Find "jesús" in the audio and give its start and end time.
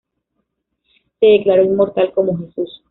2.35-2.79